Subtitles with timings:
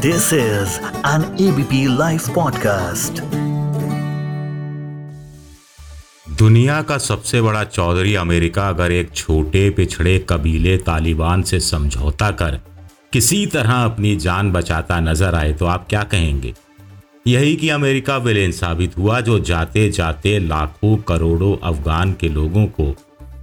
[0.00, 3.20] This is an ABP Life podcast.
[6.38, 12.60] दुनिया का सबसे बड़ा चौधरी अमेरिका अगर एक छोटे पिछड़े कबीले तालिबान से समझौता कर
[13.12, 16.54] किसी तरह अपनी जान बचाता नज़र आए तो आप क्या कहेंगे
[17.26, 22.94] यही कि अमेरिका विलेन साबित हुआ जो जाते जाते लाखों करोड़ों अफगान के लोगों को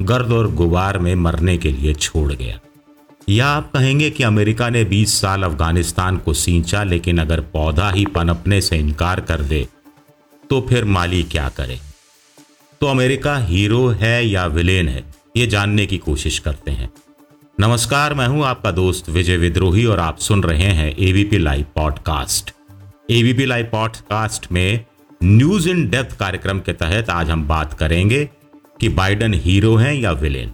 [0.02, 2.60] गर्द और गुबार में मरने के लिए छोड़ गया
[3.30, 8.06] या आप कहेंगे कि अमेरिका ने 20 साल अफ़गानिस्तान को सींचा, लेकिन अगर पौधा ही
[8.06, 9.68] पनपने से इनकार कर दे
[10.50, 11.80] तो फिर माली क्या करे?
[12.82, 15.04] तो अमेरिका हीरो है या विलेन है,
[15.38, 16.90] ये जानने की कोशिश करते हैं।
[17.60, 22.52] नमस्कार, मैं हूँ आपका दोस्त विजय विद्रोही और आप सुन रहे हैं ABP Live podcast
[23.12, 24.86] ABP Live podcast में
[25.22, 28.24] न्यूज़ इन डेप्थ कार्यक्रम के तहत आज हम बात करेंगे
[28.80, 30.52] कि बाइडन हीरो हैं या विलेन।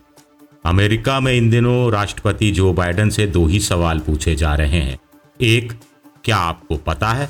[0.66, 5.00] अमेरिका में इन दिनों राष्ट्रपति जो बाइडन से दो ही सवाल पूछे जा रहे हैं।
[5.42, 5.74] एक,
[6.24, 7.30] क्या आपको पता है?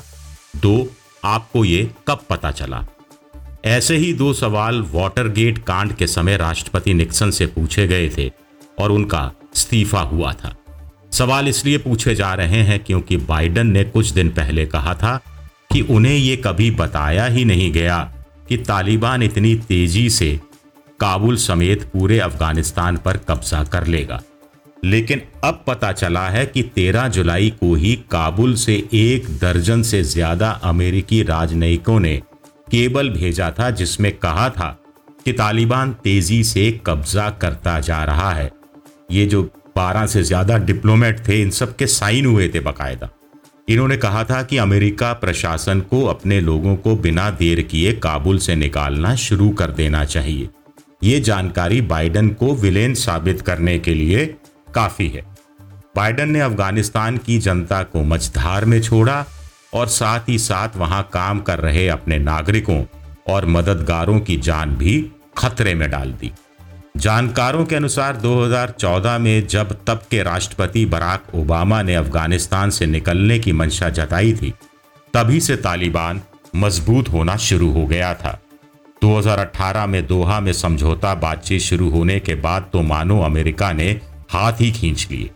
[0.56, 0.90] दो,
[1.24, 2.86] आपको ये कब पता चला?
[3.64, 8.30] ऐसे ही दो सवाल वाटरगेट कांड के समय राष्ट्रपति निक्सन से पूछे गए थे
[8.78, 10.56] और उनका इस्तीफा हुआ था।
[11.12, 15.20] सवाल इसलिए पूछे जा रहे हैं क्योंकि बाइडन ने कुछ दिन पहले कहा था
[15.72, 18.14] कि उन्हें ये कभी बताया ही नहीं गया
[18.48, 20.40] कि तालिबान इतनी तेज़ी से
[21.02, 24.20] काबुल समेत पूरे अफ़गानिस्तान पर कब्जा कर लेगा।
[24.84, 30.02] लेकिन अब पता चला है कि 13 जुलाई को ही काबुल से एक दर्जन से
[30.04, 32.16] ज़्यादा अमेरिकी राजनयिकों ने
[32.70, 34.68] केबल भेजा था, जिसमें कहा था
[35.24, 38.50] कि तालिबान तेज़ी से कब्जा करता जा रहा है।
[39.10, 39.42] ये जो
[39.76, 43.10] 12 से ज़्यादा डिप्लोमेट थे, इन सब के साइन हुए थे बकायदा।
[43.68, 48.56] इन्होंने कहा था कि अमेरिका प्रशासन को अपने लोगों को बिना देर किए काबुल से
[48.56, 50.48] निकालना शुरू कर देना चाहिए।
[51.04, 54.26] ये जानकारी बाइडन को विलेन साबित करने के लिए
[54.74, 55.22] काफ़ी है।
[55.96, 59.24] बाइडन ने अफ़गानिस्तान की जनता को मझधार में छोड़ा
[59.74, 62.84] और साथ ही साथ वहाँ काम कर रहे अपने नागरिकों
[63.28, 66.32] और मददगारों की जान भी खतरे में डाल दी।
[66.96, 73.38] जानकारों के अनुसार 2014 में जब तब के राष्ट्रपति बराक ओबामा ने अफ़गानिस्तान से निकलने
[73.38, 74.52] की मंशा जताई थी,
[75.14, 76.20] तभी से तालिबान
[76.56, 78.38] मज़बूत होना शुरू हो गया था।
[79.02, 84.52] 2018 में दोहा में समझौता बातचीत शुरू होने के बाद तो मानो अमेरिका ने हाथ
[84.52, 85.30] ही खींच लिए।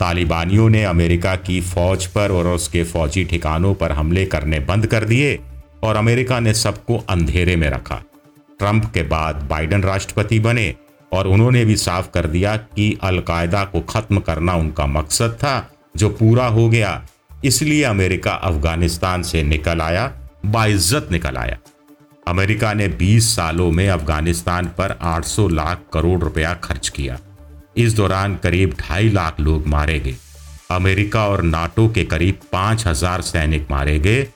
[0.00, 5.04] तालिबानियों ने अमेरिका की फौज पर और उसके फौजी ठिकानों पर हमले करने बंद कर
[5.04, 5.38] दिए
[5.82, 8.02] और अमेरिका ने सबको अंधेरे में रखा।
[8.58, 10.74] ट्रंप के बाद बाइडन राष्ट्रपति बने
[11.12, 16.08] और उन्होंने भी साफ़ कर दिया कि अलकायदा को खत्म करना उनका मकसद था, जो
[16.08, 17.06] पूरा हो गया।
[17.44, 20.12] इसलिए अमेरिका अफ़गानिस्तान से निकल आया,
[20.46, 21.58] बाइज्जत निकल आया।
[22.26, 27.18] अमेरिका ने 20 सालों में अफ़गानिस्तान पर 800 लाख करोड़ रुपया खर्च किया।
[27.76, 30.14] इस दौरान करीब ढाई लाख लोग मारे गए।
[30.70, 34.26] अमेरिका और नाटो के करीब पाँच हज़ार सैनिक मारे गए।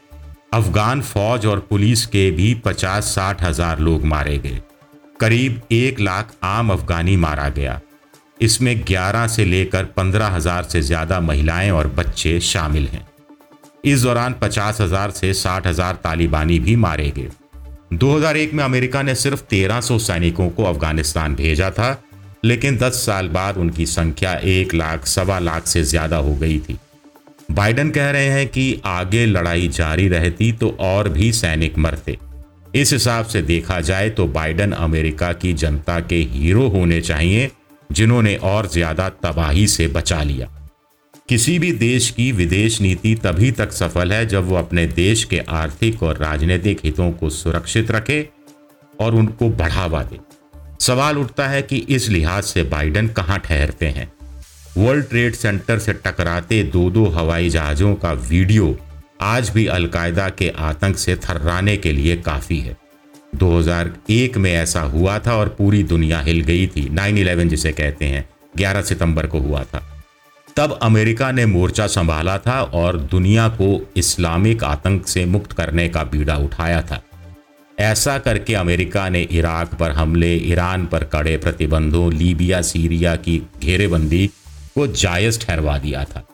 [0.55, 4.61] अफगान फौज और पुलिस के भी पचास साठ हज़ार लोग मारे गए।
[5.21, 7.81] करीब एक लाख आम अफगानी मारा गया।
[8.41, 13.07] इसमें 11 से लेकर पंद्रह हज़ार से ज़्यादा महिलाएँ और बच्चे शामिल हैं।
[13.85, 17.29] इस दौरान पचास हज़ार से साठ हज़ार तालिबानी भी मारे गए।
[17.91, 22.03] 2001 में अमेरिका ने सिर्फ़ 1300 सैनिकों को अफ़गानिस्तान भेजा था,
[22.45, 26.79] लेकिन 10 साल बाद उनकी संख्या एक लाख, सवा लाख से ज़्यादा हो गई थी।
[27.51, 32.17] बाइडन कह रहे हैं कि आगे लड़ाई जारी रहती तो और भी सैनिक मरते।
[32.75, 37.51] इस हिसाब से देखा जाए तो बाइडन अमेरिका की जनता के हीरो होने चाहिए,
[37.91, 40.49] जिन्होंने और ज़्यादा तबाही से बचा लिया।
[41.31, 45.39] किसी भी देश की विदेश नीति तभी तक सफल है जब वो अपने देश के
[45.39, 48.29] आर्थिक और राजनीतिक हितों को सुरक्षित रखे
[49.01, 50.19] और उनको बढ़ावा दे।
[50.81, 54.13] सवाल उठता है कि इस लिहाज से बाइडन कहाँ ठहरते हैं?
[54.79, 58.77] वर्ल्ड ट्रेड सेंटर से टकराते दो दो हवाई जहाज़ों का वीडियो
[59.21, 62.77] आज भी अलकायदा के आतंक से थर्राने के लिए काफ़ी है।
[63.37, 68.29] 2001 में ऐसा हुआ था और पूरी दुनिया हिल गई थी। 9/11 जिसे कहते हैं
[68.57, 70.00] 11 सितंबर को हुआ था।
[70.57, 76.05] तब अमेरिका ने मोर्चा संभाला था और दुनिया को इस्लामिक आतंक से मुक्त करने का
[76.05, 77.03] बीड़ा उठाया था।
[77.79, 84.27] ऐसा करके अमेरिका ने इराक पर हमले, ईरान पर कड़े प्रतिबंधों, लीबिया, सीरिया की घेरेबंदी
[84.75, 86.27] को जायज़ ठहरवा दिया था।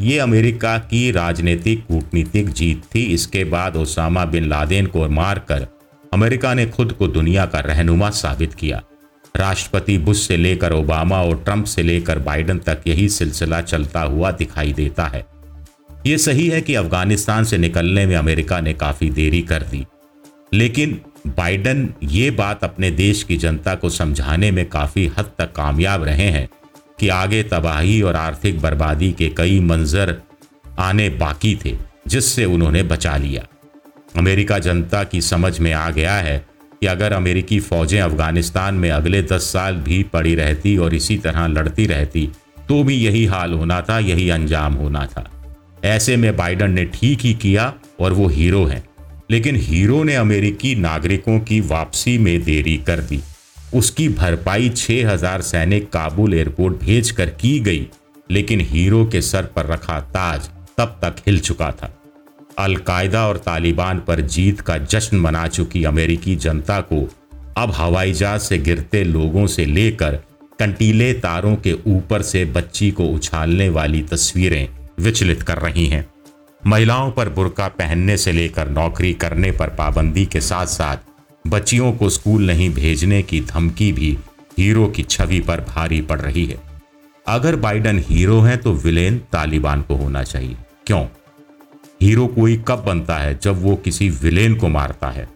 [0.00, 5.66] ये अमेरिका की राजनीतिक कूटनीतिक जीत थी। इसके बाद ओसामा बिन लादेन को मारकर
[6.12, 8.82] अमेरिका ने खुद को दुनिया का रहनुमा साबित किया।
[9.34, 14.30] राष्ट्रपति बुश से लेकर ओबामा और ट्रंप से लेकर बाइडन तक यही सिलसिला चलता हुआ
[14.30, 15.24] दिखाई देता है।
[16.06, 19.84] ये सही है कि अफ़गानिस्तान से निकलने में अमेरिका ने काफ़ी देरी कर दी,
[20.52, 26.04] लेकिन बाइडन ये बात अपने देश की जनता को समझाने में काफ़ी हद तक कामयाब
[26.04, 26.48] रहे हैं
[27.00, 30.16] कि आगे तबाही और आर्थिक बर्बादी के कई मंजर
[30.78, 31.76] आने बाकी थे,
[32.08, 33.46] जिससे उन्होंने बचा लिया।
[34.16, 36.44] अमेरिका जनता की समझ में आ गया है
[36.80, 41.46] कि अगर अमेरिकी फौजें अफ़गानिस्तान में अगले दस साल भी पड़ी रहती और इसी तरह
[41.46, 42.28] लड़ती रहती
[42.68, 45.30] तो भी यही हाल होना था, यही अंजाम होना था।
[45.84, 48.84] ऐसे में बाइडन ने ठीक ही किया और वो हीरो हैं।
[49.30, 53.20] लेकिन हीरो ने अमेरिकी नागरिकों की वापसी में देरी कर दी।
[53.74, 57.86] उसकी भरपाई 6000 सैनिक काबुल एयरपोर्ट भेज कर की गई,
[58.30, 60.48] लेकिन हीरो के सर पर रखा ताज
[60.78, 61.99] तब तक हिल चुका था।
[62.60, 67.08] अलकायदा और तालिबान पर जीत का जश्न मना चुकी अमेरिकी जनता को
[67.56, 70.18] अब हवाई जहाज़ से गिरते लोगों से लेकर
[70.58, 74.68] कंटीले तारों के ऊपर से बच्ची को उछालने वाली तस्वीरें
[75.00, 76.04] विचलित कर रही हैं।
[76.66, 80.96] महिलाओं पर बुरका पहनने से लेकर नौकरी करने पर पाबंदी के साथ साथ
[81.46, 84.16] बच्चियों को स्कूल नहीं भेजने की धमकी भी
[84.58, 86.58] हीरो की छवि पर भारी पड़ रही है।
[87.26, 91.04] अगर बाइडन हीरो हैं तो विलेन तालिबान को होना चाहिए। क्यों?
[92.02, 95.28] हीरो कोई कब बनता है जब वो किसी विलेन को मारता है?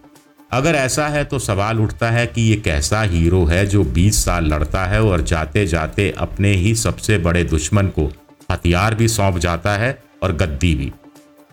[0.51, 4.45] अगर ऐसा है तो सवाल उठता है कि ये कैसा हीरो है जो 20 साल
[4.45, 8.11] लड़ता है और जाते जाते अपने ही सबसे बड़े दुश्मन को
[8.51, 10.91] हथियार भी सौंप जाता है और गद्दी भी।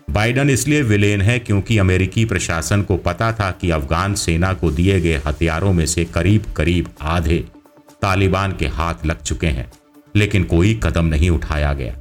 [0.09, 4.99] बाइडन इसलिए विलेन है क्योंकि अमेरिकी प्रशासन को पता था कि अफगान सेना को दिए
[5.01, 7.45] गए हथियारों में से करीब करीब आधे
[8.01, 9.71] तालिबान के हाथ लग चुके हैं,
[10.15, 11.95] लेकिन कोई कदम नहीं उठाया गया।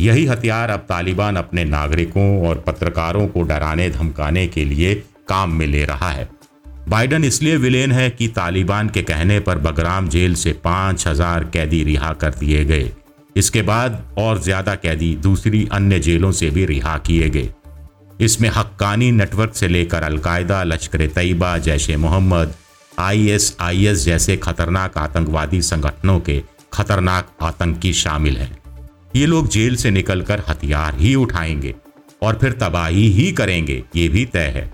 [0.00, 4.94] यही हथियार अब तालिबान अपने नागरिकों और पत्रकारों को डराने, धमकाने के लिए
[5.28, 6.28] काम में ले रहा है।
[6.88, 11.82] बाइडन इसलिए विलेन है कि तालिबान के कहने पर बगराम जेल से पाँच हज़ार कैदी
[11.84, 12.90] रिहा कर दिए गए।
[13.36, 17.50] इसके बाद और ज़्यादा कैदी दूसरी अन्य जेलों से भी रिहा किए गए।
[18.20, 22.54] इसमें हक्कानी नेटवर्क से लेकर अलकायदा, लश्कर तैयबा, जैश मोहम्मद,
[22.98, 26.42] आईएसआईएस जैसे खतरनाक आतंकवादी संगठनों के
[26.72, 28.56] खतरनाक आतंकी शामिल हैं।
[29.16, 31.74] ये लोग जेल से निकलकर हथियार ही उठाएँगे
[32.22, 34.70] और फिर तबाही ही करेंगे, ये भी तय है।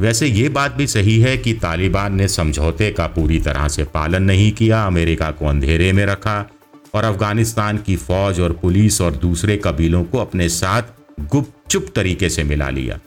[0.00, 4.22] वैसे ये बात भी सही है कि तालिबान ने समझौते का पूरी तरह से पालन
[4.22, 6.50] नहीं किया, अमेरिका को अंधेरे में रखा
[6.94, 10.82] और अफ़गानिस्तान की फौज और पुलिस और दूसरे कबीलों को अपने साथ
[11.20, 12.98] गुपचुप तरीके से मिला लिया।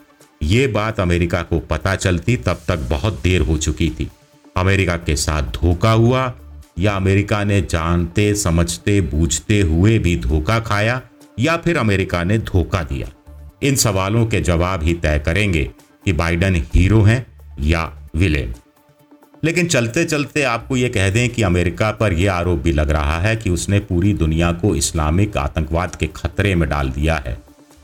[0.42, 4.08] ये बात अमेरिका को पता चलती तब तक बहुत देर हो चुकी थी।
[4.56, 6.26] अमेरिका के साथ धोखा हुआ
[6.78, 11.02] या अमेरिका ने जानते, समझते, बूझते हुए भी धोखा खाया,
[11.38, 13.08] या फिर अमेरिका ने धोखा दिया?
[13.62, 15.70] इन सवालों के जवाब ही तय करेंगे
[16.04, 17.26] कि बाइडन हीरो हैं
[17.60, 18.54] या विलेन।
[19.44, 23.20] लेकिन चलते चलते आपको यह कह दें कि अमेरिका पर यह आरोप भी लग रहा
[23.20, 27.42] है कि उसने पूरी दुनिया को इस्लामिक आतंकवाद के खतरे में डाल दिया है।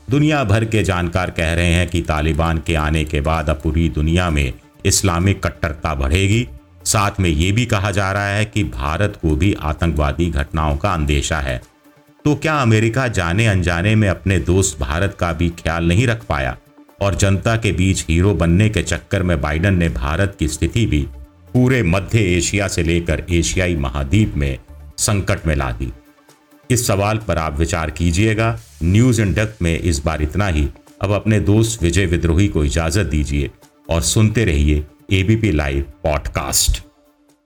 [0.09, 3.89] दुनिया भर के जानकार कह रहे हैं कि तालिबान के आने के बाद अब पूरी
[3.89, 4.53] दुनिया में
[4.85, 6.47] इस्लामिक कट्टरता बढ़ेगी
[6.95, 10.93] साथ में ये भी कहा जा रहा है कि भारत को भी आतंकवादी घटनाओं का
[10.93, 11.61] अंदेशा है।
[12.25, 16.57] तो क्या अमेरिका जाने अनजाने में अपने दोस्त भारत का भी ख्याल नहीं रख पाया?
[17.01, 21.07] और जनता के बीच हीरो बनने के चक्कर में बाइडन ने भारत की स्थिति भी
[21.53, 24.59] पूरे मध्य एशिया से लेकर एशियाई महाद्वीप में
[24.97, 25.93] संकट में ला दी।
[26.71, 30.69] इस सवाल पर आप विचार कीजिएगा। न्यूज़ इन डेप्थ में इस बार इतना ही।
[31.01, 33.51] अब अपने दोस्त विजय विद्रोही को इजाज़त दीजिए
[33.89, 36.84] और सुनते रहिए ABP Live podcast